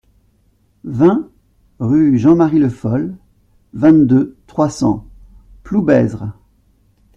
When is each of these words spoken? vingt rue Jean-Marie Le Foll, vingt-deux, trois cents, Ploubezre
vingt 0.83 1.29
rue 1.77 2.17
Jean-Marie 2.17 2.57
Le 2.57 2.69
Foll, 2.69 3.15
vingt-deux, 3.75 4.35
trois 4.47 4.71
cents, 4.71 5.05
Ploubezre 5.61 6.31